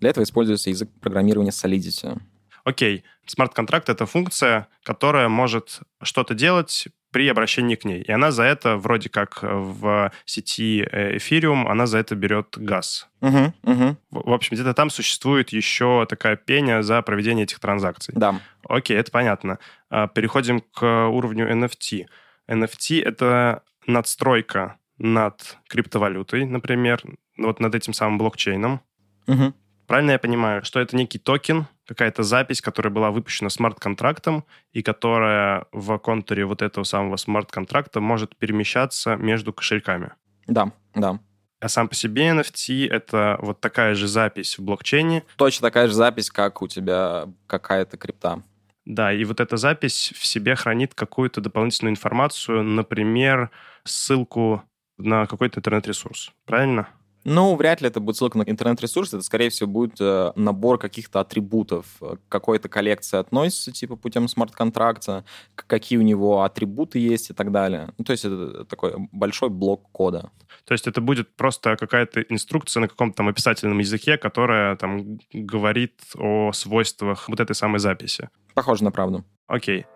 [0.00, 2.20] Для этого используется язык программирования Solidity.
[2.64, 8.02] Окей, смарт-контракт— это функция, которая может что-то делать при обращении к ней.
[8.02, 13.08] И она за это, вроде как в сети э, Ethereum, она за это берет газ.
[13.20, 13.96] Угу, угу.
[14.10, 18.14] В, в общем, где-то там существует еще такая пеня за проведение этих транзакций.
[18.16, 18.40] Да.
[18.68, 19.58] Окей, это понятно.
[19.90, 22.06] А, переходим к уровню NFT.
[22.48, 27.02] NFT— это надстройка над криптовалютой, например,
[27.38, 28.80] вот над этим самым блокчейном.
[29.26, 29.54] Угу.
[29.90, 35.64] Правильно я понимаю, что это некий токен, какая-то запись, которая была выпущена смарт-контрактом и которая
[35.72, 40.12] в контуре вот этого самого смарт-контракта может перемещаться между кошельками?
[40.46, 41.18] Да, да.
[41.58, 45.24] А сам по себе NFT— это вот такая же запись в блокчейне.
[45.34, 48.44] Точно такая же запись, как у тебя какая-то крипта.
[48.84, 53.50] Да, и вот эта запись в себе хранит какую-то дополнительную информацию, например,
[53.82, 54.62] ссылку
[54.98, 56.30] на какой-то интернет-ресурс.
[56.46, 56.88] Правильно?
[57.24, 61.20] Ну, вряд ли это будет ссылка на интернет-ресурс, это, скорее всего, будет э, набор каких-то
[61.20, 61.86] атрибутов.
[62.00, 67.92] К какой-то коллекции относится, типа, путем смарт-контракта, какие у него атрибуты есть и так далее.
[67.98, 70.30] Ну, то есть это такой большой блок кода.
[70.64, 76.00] То есть это будет просто какая-то инструкция на каком-то там описательном языке, которая там говорит
[76.16, 78.30] о свойствах вот этой самой записи.
[78.54, 79.24] Похоже на правду.
[79.46, 79.86] Окей.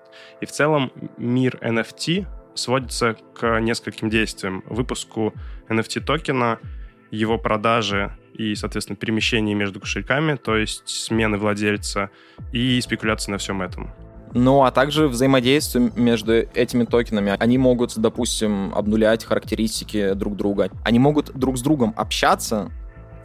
[0.43, 4.63] И в целом мир NFT сводится к нескольким действиям.
[4.67, 5.33] Выпуску
[5.69, 6.59] NFT-токена—
[7.15, 12.11] его продажи и, соответственно, перемещение между кошельками, то есть смены владельца
[12.53, 13.91] и спекуляции на всем этом.
[14.35, 17.37] Ну, а также взаимодействие между этими токенами.
[17.39, 20.71] Они могут, допустим, обнулять характеристики друг друга.
[20.85, 22.73] Они могут друг с другом общаться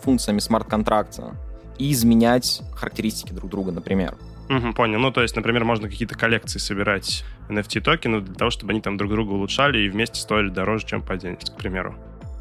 [0.04, 1.36] функциями смарт-контракта
[1.80, 4.18] и изменять характеристики друг друга, например.
[4.50, 5.00] Угу, понял.
[5.00, 9.12] Ну, то есть, например, можно какие-то коллекции собирать NFT-токены для того, чтобы они там друг
[9.12, 11.96] друга улучшали и вместе стоили дороже, чем по отдельности, к примеру.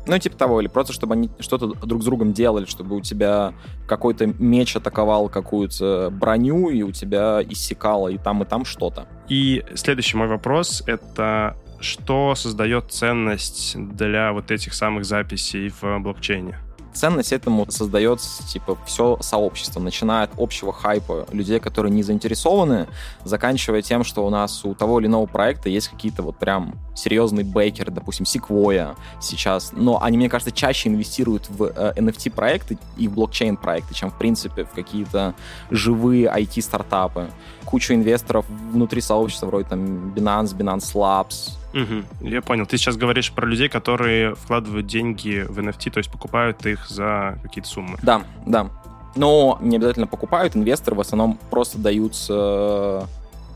[0.08, 3.52] Ну, типа того, или просто, чтобы они что-то друг с другом делали, чтобы у тебя
[3.86, 9.06] какой-то меч атаковал какую-то броню, и у тебя иссякало и там, и там что-то.
[9.28, 16.58] И следующий мой вопрос— это что создает ценность для вот этих самых записей в блокчейне?
[16.98, 22.88] Ценность этому создается, типа, все сообщество, начиная от общего хайпа людей, которые не заинтересованы,
[23.24, 27.44] заканчивая тем, что у нас у того или иного проекта есть какие-то вот прям серьезные
[27.44, 33.14] бейкеры, допустим, Sequoia сейчас, но они, мне кажется, чаще инвестируют в э, NFT-проекты и в
[33.14, 35.34] блокчейн-проекты, чем, в принципе, в какие-то
[35.70, 37.30] живые IT-стартапы.
[37.64, 42.66] Кучу инвесторов внутри сообщества, вроде там Binance, Binance Labs, Угу, я понял.
[42.66, 47.38] Ты сейчас говоришь про людей, которые вкладывают деньги в NFT, то есть покупают их за
[47.42, 47.98] какие-то суммы.
[48.02, 48.70] Да, да.
[49.16, 53.02] Но не обязательно покупают, инвесторы в основном просто дают э,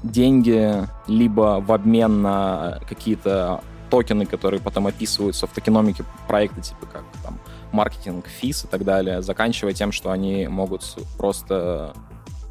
[0.02, 7.04] деньги либо в обмен на какие-то токены, которые потом описываются в токеномике проекта, типа как
[7.22, 7.38] там
[7.72, 11.94] маркетинг, физ и так далее, заканчивая тем, что они могут просто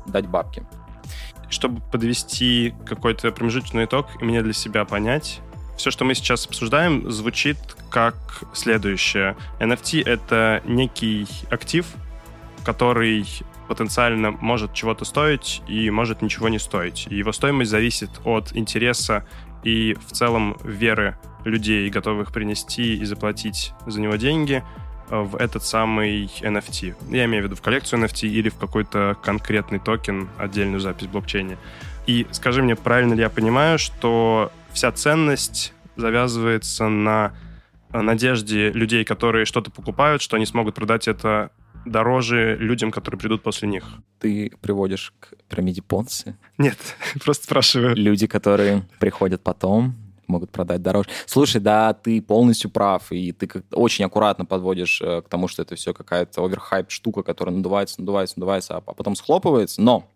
[0.06, 0.63] дать бабки.
[1.50, 5.41] Чтобы подвести какой-то промежуточный итог и мне для себя понять,
[5.77, 7.57] все, что мы сейчас обсуждаем, звучит
[7.89, 8.15] как
[8.53, 9.36] следующее.
[9.60, 11.86] NFT— это некий актив,
[12.63, 13.25] который
[13.67, 17.07] потенциально может чего-то стоить и может ничего не стоить.
[17.10, 19.25] И его стоимость зависит от интереса
[19.63, 24.63] и в целом веры людей, готовых принести и заплатить за него деньги
[25.10, 26.95] в этот самый NFT.
[27.10, 31.12] Я имею в виду в коллекцию NFT или в какой-то конкретный токен, отдельную запись в
[31.12, 31.57] блокчейне.
[32.07, 37.34] И скажи мне, правильно ли я понимаю, что вся ценность завязывается на
[37.91, 41.51] надежде людей, которые что-то покупают, что они смогут продать это
[41.86, 43.86] дороже людям, которые придут после них.
[44.19, 46.36] Ты приводишь к пирамиде Понси?
[46.57, 46.77] Нет,
[47.23, 47.95] просто спрашиваю.
[47.95, 49.95] Люди, которые приходят потом,
[50.27, 51.10] могут продать дороже.
[51.25, 55.62] Слушай, да, ты полностью прав, и ты как очень аккуратно подводишь э, к тому, что
[55.62, 59.81] это все какая-то оверхайп штука, которая надувается, надувается, надувается, а потом схлопывается.
[59.81, 60.07] Но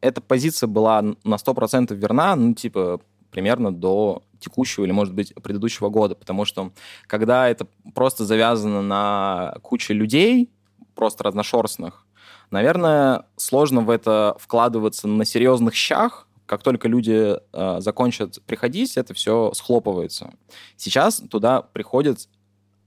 [0.00, 5.88] эта позиция была на 100% верна, ну, типа, примерно до текущего или, может быть, предыдущего
[5.88, 6.72] года, потому что
[7.06, 10.50] когда это просто завязано на куче людей,
[10.94, 12.06] просто разношерстных,
[12.50, 19.14] наверное, сложно в это вкладываться на серьезных щах, как только люди э, закончат приходить, это
[19.14, 20.32] все схлопывается.
[20.76, 22.28] Сейчас туда приходят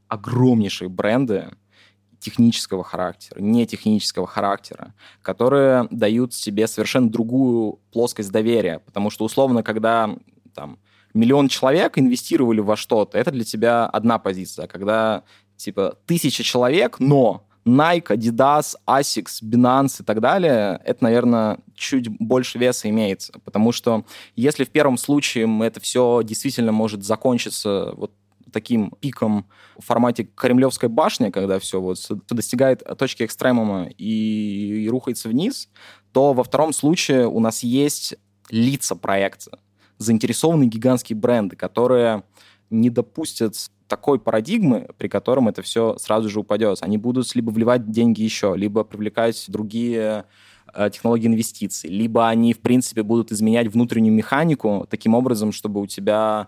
[0.07, 1.49] огромнейшие бренды
[2.19, 8.79] технического характера, не технического характера, которые дают себе совершенно другую плоскость доверия.
[8.79, 10.09] Потому что, условно, когда
[10.53, 10.79] там,
[11.13, 14.67] миллион человек инвестировали во что-то, это для тебя одна позиция.
[14.67, 15.23] Когда,
[15.55, 22.57] типа, тысяча человек, но Nike, Adidas, Asics, Binance и так далее, это, наверное, чуть больше
[22.57, 23.33] веса имеется.
[23.43, 24.05] Потому что
[24.35, 28.11] если в первом случае это все действительно может закончиться вот
[28.51, 35.29] таким пиком в формате Кремлевской башни, когда все вот достигает точки экстремума и, и рухается
[35.29, 35.69] вниз,
[36.11, 38.15] то во втором случае у нас есть
[38.49, 39.59] лица проекта,
[39.97, 42.23] заинтересованные гигантские бренды, которые
[42.69, 43.55] не допустят
[43.87, 46.77] такой парадигмы, при котором это все сразу же упадет.
[46.81, 50.25] Они будут либо вливать деньги еще, либо привлекать другие
[50.73, 55.87] э, технологии инвестиций, либо они, в принципе, будут изменять внутреннюю механику таким образом, чтобы у
[55.87, 56.47] тебя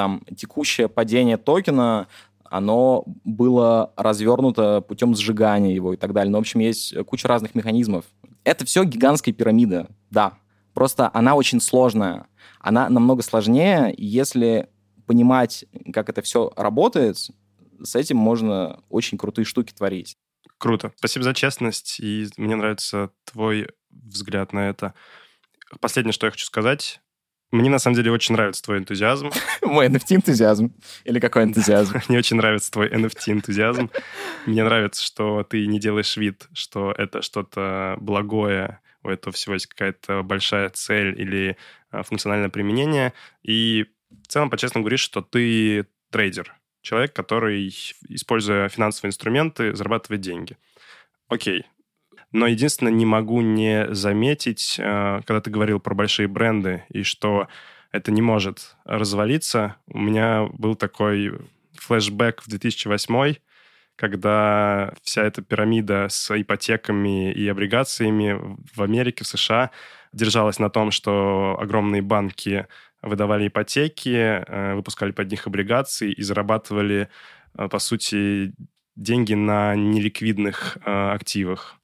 [0.00, 2.08] там текущее падение токена
[2.44, 6.32] оно было развернуто путем сжигания его и так далее.
[6.32, 8.06] Но, в общем, есть куча разных механизмов.
[8.42, 10.38] Это все гигантская пирамида, да.
[10.72, 12.28] Просто она очень сложная.
[12.60, 14.70] Она намного сложнее, если
[15.06, 17.18] понимать, как это все работает,
[17.82, 20.16] с этим можно очень крутые штуки творить.
[20.56, 20.94] Круто.
[20.96, 24.94] Спасибо за честность, и мне нравится твой взгляд на это.
[25.78, 27.02] Последнее, что я хочу сказать.
[27.50, 29.30] Мне, на самом деле, очень нравится твой энтузиазм.
[29.62, 30.72] Мой NFT-энтузиазм?
[31.04, 32.00] Или какой энтузиазм?
[32.08, 33.90] Мне очень нравится твой NFT-энтузиазм.
[34.46, 39.66] Мне нравится, что ты не делаешь вид, что это что-то благое, у этого всего есть
[39.66, 41.56] какая-то большая цель или
[41.90, 43.12] а, функциональное применение.
[43.42, 47.68] И в целом, по-честному говоришь, что ты трейдер, человек, который,
[48.08, 50.56] используя финансовые инструменты, зарабатывает деньги.
[51.28, 51.64] Окей.
[52.32, 57.48] Но единственное, не могу не заметить, э, когда ты говорил про большие бренды и что
[57.90, 61.32] это не может развалиться, у меня был такой
[61.74, 63.34] флешбэк в 2008
[63.96, 69.72] когда вся эта пирамида с ипотеками и облигациями в Америке, в США
[70.14, 72.66] держалась на том, что огромные банки
[73.02, 77.10] выдавали ипотеки, э, выпускали под них облигации и зарабатывали,
[77.58, 78.54] э, по сути,
[78.96, 81.79] деньги на неликвидных активах.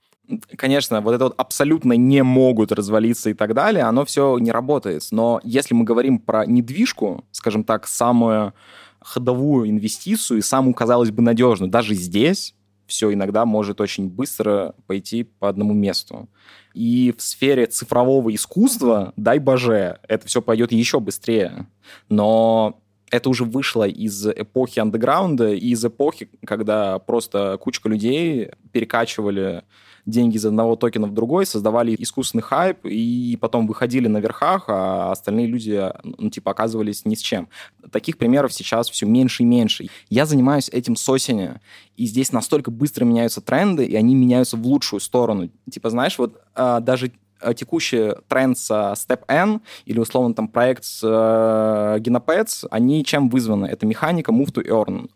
[0.56, 5.02] Конечно, вот это вот абсолютно не могут развалиться и так далее, оно все не работает.
[5.10, 8.52] Но если мы говорим про недвижку, скажем так, самую
[9.00, 12.54] ходовую инвестицию и самую, казалось бы, надежную, даже здесь
[12.86, 16.28] все иногда может очень быстро пойти по одному месту.
[16.74, 21.66] И в сфере цифрового искусства, дай боже, это все пойдет еще быстрее.
[22.08, 29.64] Но это уже вышло из эпохи андеграунда и из эпохи, когда просто кучка людей перекачивали
[30.06, 35.10] деньги из одного токена в другой, создавали искусственный хайп и потом выходили на верхах, а
[35.10, 37.48] остальные люди, ну, типа, оказывались ни с чем.
[37.90, 39.88] Таких примеров сейчас все меньше и меньше.
[40.08, 41.60] Я занимаюсь этим с осени,
[41.96, 45.50] и здесь настолько быстро меняются тренды, и они меняются в лучшую сторону.
[45.70, 50.84] Типа, знаешь, вот а, даже а, текущий тренд с Step N или, условно, там проект
[50.84, 53.66] с э, они чем вызваны?
[53.66, 55.10] Это механика move to earn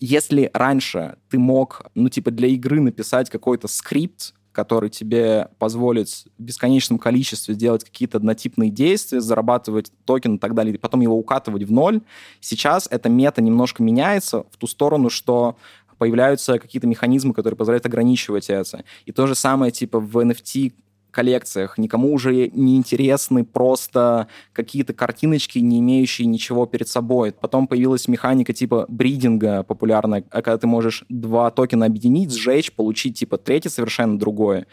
[0.00, 6.42] если раньше ты мог, ну, типа, для игры написать какой-то скрипт, который тебе позволит в
[6.42, 11.62] бесконечном количестве делать какие-то однотипные действия, зарабатывать токен и так далее, и потом его укатывать
[11.62, 12.00] в ноль.
[12.40, 15.56] Сейчас эта мета немножко меняется в ту сторону, что
[15.98, 18.84] появляются какие-то механизмы, которые позволяют ограничивать это.
[19.04, 20.72] И то же самое, типа, в NFT
[21.10, 21.78] коллекциях.
[21.78, 27.32] Никому уже не интересны просто какие-то картиночки, не имеющие ничего перед собой.
[27.32, 33.38] Потом появилась механика типа бридинга популярная, когда ты можешь два токена объединить, сжечь, получить типа
[33.38, 34.66] третье совершенно другое.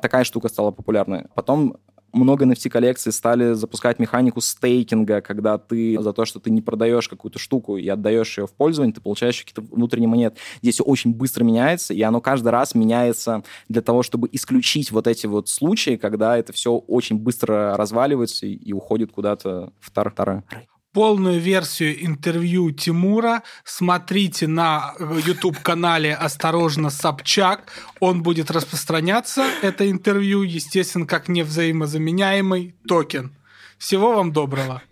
[0.00, 1.26] Такая штука стала популярной.
[1.34, 1.78] Потом
[2.12, 7.38] много NFT-коллекций стали запускать механику стейкинга, когда ты за то, что ты не продаешь какую-то
[7.38, 10.36] штуку и отдаешь ее в пользование, ты получаешь какие-то внутренние монеты.
[10.62, 15.06] Здесь все очень быстро меняется, и оно каждый раз меняется для того, чтобы исключить вот
[15.06, 20.44] эти вот случаи, когда это все очень быстро разваливается и, уходит куда-то в тар-тары.
[20.94, 27.70] Полную версию интервью Тимура смотрите на YouTube-канале «Осторожно, Собчак».
[28.00, 33.36] Он будет распространяться, это интервью, естественно, как невзаимозаменяемый токен.
[33.76, 34.82] Всего вам доброго.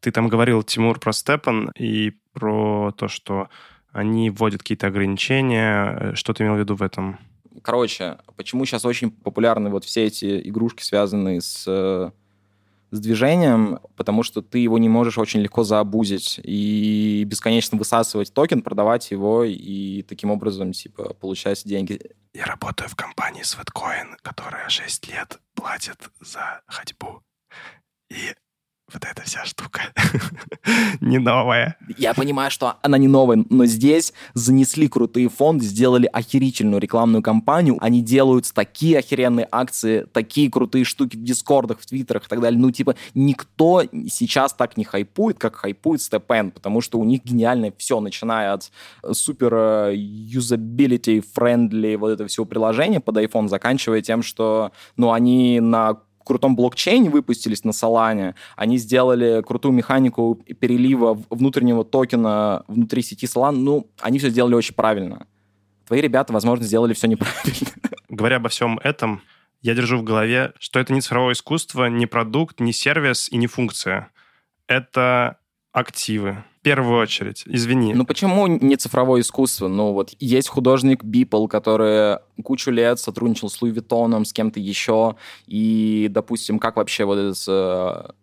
[0.00, 3.48] Ты там говорил, Тимур, про Степан и про то, что
[3.92, 5.98] они вводят какие-то ограничения.
[6.00, 7.18] Э, что ты имел в виду в этом?
[7.62, 12.10] Короче, почему сейчас очень популярны вот все эти игрушки, связанные с, э,
[12.90, 13.80] с движением?
[13.96, 19.44] Потому что ты его не можешь очень легко заобузить и бесконечно высасывать токен, продавать его
[19.44, 22.00] и таким образом, типа, получать деньги.
[22.32, 27.22] Я работаю в компании Sweatcoin, которая 6 лет платит за ходьбу.
[28.08, 28.34] И
[28.92, 29.82] вот эта вся штука
[31.00, 31.76] не новая.
[31.96, 37.78] Я понимаю, что она не новая, но здесь занесли крутые фонды, сделали охерительную рекламную кампанию.
[37.80, 42.60] Они делают такие охеренные акции, такие крутые штуки в дискордах, в твиттерах и так далее.
[42.60, 47.72] Ну, типа, никто сейчас так не хайпует, как хайпует STEPN, потому что у них гениальное
[47.76, 48.70] все, начиная от
[49.12, 55.60] супер э, юзабилити, friendly вот этого всего приложения под iPhone, заканчивая тем, что, ну, они
[55.60, 63.26] на крутом блокчейне выпустились на Solana, они сделали крутую механику перелива внутреннего токена внутри сети
[63.26, 65.26] Solana, ну, они все сделали очень правильно.
[65.86, 67.66] Твои ребята, возможно, сделали все неправильно.
[68.08, 69.22] Говоря обо всем этом,
[69.60, 73.46] я держу в голове, что это не цифровое искусство, не продукт, не сервис и не
[73.46, 74.10] функция.
[74.68, 75.39] Это
[75.72, 77.42] активы, в первую очередь.
[77.46, 77.94] Извини.
[77.94, 79.68] Ну почему не цифровое искусство?
[79.68, 85.16] Ну вот есть художник Бипл, который кучу лет сотрудничал с Луи Виттоном, с кем-то еще,
[85.46, 88.16] и, допустим, как вообще вот этот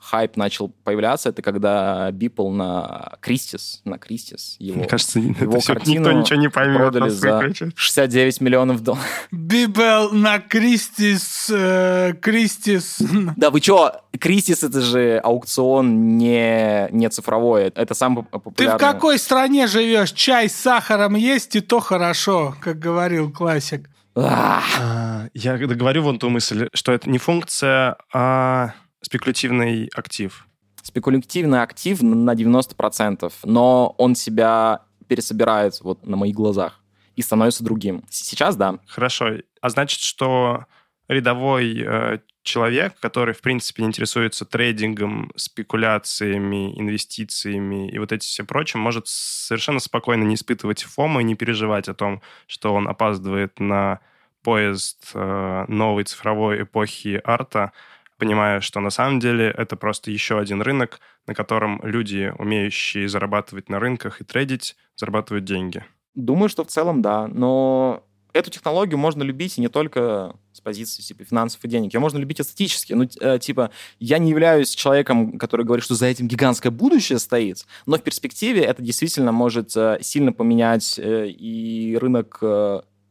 [0.00, 5.66] хайп начал появляться, это когда Бипл на Кристис, на Кристис, его, Мне кажется, его это
[5.66, 6.76] картину никто ничего не поймет.
[6.78, 9.04] продали за 69 миллионов долларов.
[9.30, 12.98] Бибел на Кристис, э, Кристис.
[13.36, 18.76] Да вы чё, Кристис это же аукцион не, не цифровой, это самый Ты популярный.
[18.76, 20.12] в какой стране живешь?
[20.12, 23.88] Чай с сахаром есть, и то хорошо, как говорил классик.
[24.16, 28.72] А, Я говорю вон ту мысль, что это не функция, а
[29.02, 30.46] спекулятивный актив.
[30.82, 36.80] Спекулятивный актив на 90%, но он себя пересобирает вот на моих глазах
[37.16, 38.04] и становится другим.
[38.08, 38.78] Сейчас да.
[38.86, 39.38] Хорошо.
[39.60, 40.66] А значит, что
[41.08, 48.80] рядовой э, человек, который, в принципе, интересуется трейдингом, спекуляциями, инвестициями и вот этим все прочим,
[48.80, 54.00] может совершенно спокойно не испытывать фома и не переживать о том, что он опаздывает на
[54.42, 57.72] поезд э, новой цифровой эпохи арта,
[58.20, 63.68] понимая, что на самом деле это просто еще один рынок, на котором люди, умеющие зарабатывать
[63.68, 65.84] на рынках и трейдить, зарабатывают деньги.
[66.14, 71.02] Думаю, что в целом да, но эту технологию можно любить и не только с позиции
[71.02, 71.94] типа финансов и денег.
[71.94, 72.92] Ее можно любить эстетически.
[72.92, 77.66] Ну, э, типа, я не являюсь человеком, который говорит, что за этим гигантское будущее стоит,
[77.86, 82.38] но в перспективе это действительно может э, сильно поменять э, и рынок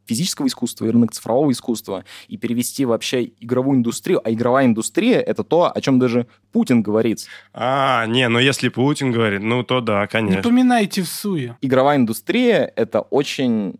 [0.09, 4.19] физического искусства, и рынок цифрового искусства, и перевести вообще игровую индустрию.
[4.23, 7.27] А игровая индустрия— это то, о чем даже Путин говорит.
[7.53, 10.41] А, не, ну если Путин говорит, ну то да, Не конечно.
[10.41, 11.57] поминайте в суе.
[11.61, 13.75] Игровая индустрия— это очень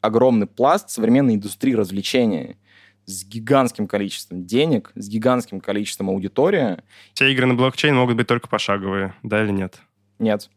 [0.00, 2.56] огромный пласт современной индустрии развлечений
[3.04, 6.78] с гигантским количеством денег, с гигантским количеством аудитории.
[7.12, 9.78] Все игры на блокчейн могут быть только пошаговые, да или нет?
[10.18, 10.48] Нет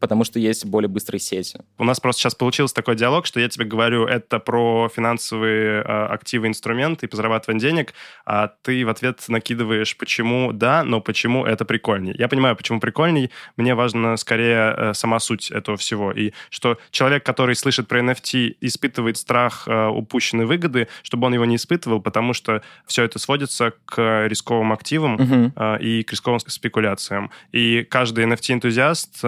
[0.00, 1.58] потому что есть более быстрые сети.
[1.78, 6.06] У нас просто сейчас получился такой диалог, что я тебе говорю, это про финансовые э,
[6.06, 11.44] активы, инструменты и по зарабатыванию денег, а ты в ответ накидываешь, почему да, но почему
[11.44, 12.14] это прикольней.
[12.18, 13.30] Я понимаю, почему прикольней.
[13.56, 16.12] Мне важно скорее э, сама суть этого всего.
[16.12, 21.44] И что человек, который слышит про NFT, испытывает страх э, упущенной выгоды, чтобы он его
[21.44, 25.52] не испытывал, потому что все это сводится к рисковым активам Мгм.
[25.56, 27.30] э, и к рисковым спекуляциям.
[27.52, 29.20] И каждый NFT-энтузиаст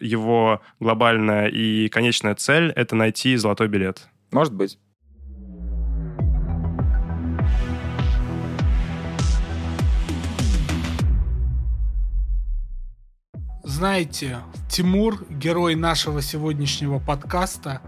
[0.00, 4.08] его глобальная и конечная цель— это найти золотой билет.
[4.30, 4.78] Может быть.
[13.64, 14.38] Знаете,
[14.68, 17.80] Тимур, герой нашего сегодняшнего подкаста,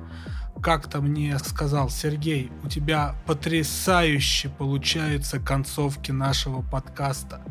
[0.63, 7.43] как-то мне сказал, Сергей, у тебя потрясающе получаются концовки нашего подкаста.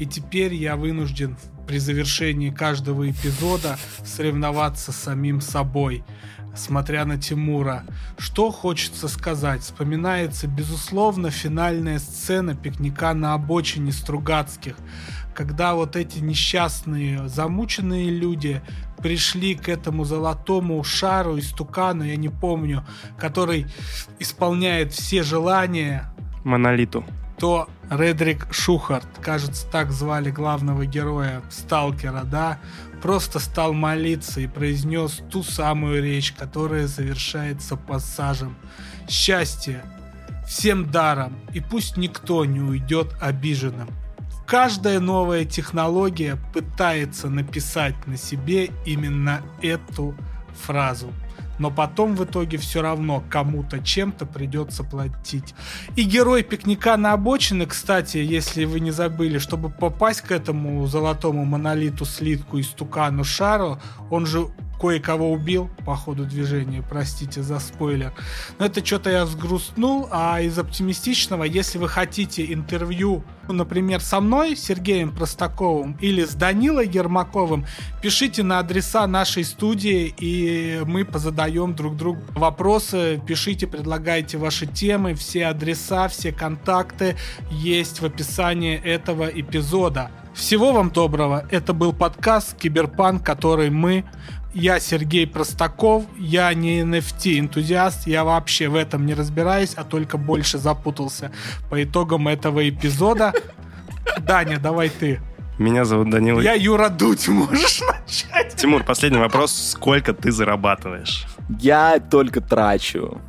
[0.00, 1.36] И теперь я вынужден
[1.66, 6.04] при завершении каждого эпизода соревноваться с самим собой,
[6.54, 7.84] смотря на Тимура.
[8.18, 9.62] Что хочется сказать?
[9.62, 14.76] Вспоминается, безусловно, финальная сцена пикника на обочине Стругацких,
[15.34, 18.62] когда вот эти несчастные, замученные люди
[19.02, 22.86] пришли к этому золотому шару из тукана, я не помню,
[23.18, 23.66] который
[24.18, 26.10] исполняет все желания,
[26.46, 27.04] Монолиту.
[27.38, 32.58] То Редрик Шухарт, кажется, так звали главного героя Сталкера, да,
[33.02, 38.56] просто стал молиться и произнес ту самую речь, которая завершается пассажем.
[39.08, 39.84] Счастье
[40.46, 43.88] всем даром, и пусть никто не уйдет обиженным.
[44.46, 50.14] Каждая новая технология пытается написать на себе именно эту
[50.54, 51.12] фразу.
[51.58, 55.54] Но потом в итоге все равно кому-то чем-то придется платить.
[55.96, 61.44] И герой пикника на обочине, кстати, если вы не забыли, чтобы попасть к этому золотому
[61.44, 63.78] монолиту, слитку и стукану шару,
[64.10, 64.48] он же
[64.80, 68.12] кое-кого убил по ходу движения, простите за спойлер.
[68.58, 74.20] Но это что-то я взгрустнул, а из оптимистичного, если вы хотите интервью, ну, например, со
[74.20, 77.64] мной, Сергеем Простаковым, или с Данилой Ермаковым,
[78.02, 85.14] пишите на адреса нашей студии, и мы позадаем друг другу вопросы, пишите, предлагайте ваши темы,
[85.14, 87.16] все адреса, все контакты
[87.50, 90.10] есть в описании этого эпизода.
[90.34, 91.46] Всего вам доброго.
[91.50, 94.04] Это был подкаст Киберпанк, который мы
[94.56, 100.56] я Сергей Простаков, я не NFT-энтузиаст, я вообще в этом не разбираюсь, а только больше
[100.56, 101.30] запутался
[101.68, 103.34] по итогам этого эпизода.
[104.20, 105.20] Даня, давай ты.
[105.58, 106.40] Меня зовут Данила.
[106.40, 108.56] Я Юра Дудь, можешь начать?
[108.56, 109.52] Тимур, последний вопрос.
[109.52, 111.26] Сколько ты зарабатываешь?
[111.60, 113.20] Я только трачу.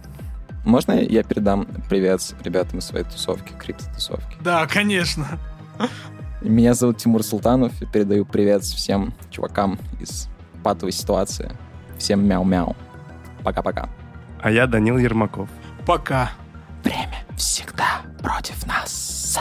[0.64, 4.38] Можно я передам привет ребятам из своей тусовки, крипто-тусовки?
[4.42, 5.28] Да, конечно.
[6.42, 10.30] Меня зовут Тимур Султанов, и передаю привет всем чувакам из
[10.64, 11.51] патовой ситуации.
[11.97, 12.76] Всем мяу-мяу.
[13.43, 13.89] Пока-пока.
[14.41, 15.49] А я Данил Ермаков.
[15.86, 16.32] Пока.
[16.84, 19.39] Время всегда против нас.